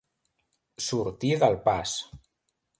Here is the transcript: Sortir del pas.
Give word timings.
Sortir 0.85 1.31
del 1.45 1.61
pas. 1.69 1.97